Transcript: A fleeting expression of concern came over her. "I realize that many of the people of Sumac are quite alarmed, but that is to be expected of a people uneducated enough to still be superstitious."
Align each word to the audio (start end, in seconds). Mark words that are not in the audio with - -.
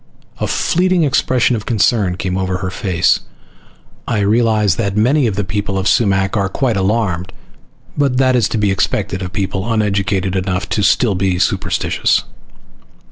A 0.39 0.47
fleeting 0.47 1.03
expression 1.03 1.55
of 1.55 1.67
concern 1.67 2.17
came 2.17 2.35
over 2.35 2.57
her. 2.57 2.71
"I 4.07 4.19
realize 4.21 4.75
that 4.77 4.97
many 4.97 5.27
of 5.27 5.35
the 5.35 5.43
people 5.43 5.77
of 5.77 5.87
Sumac 5.87 6.35
are 6.35 6.49
quite 6.49 6.75
alarmed, 6.75 7.31
but 7.95 8.17
that 8.17 8.35
is 8.35 8.49
to 8.49 8.57
be 8.57 8.71
expected 8.71 9.21
of 9.21 9.27
a 9.27 9.29
people 9.29 9.71
uneducated 9.71 10.35
enough 10.35 10.67
to 10.69 10.81
still 10.81 11.13
be 11.13 11.37
superstitious." 11.37 12.23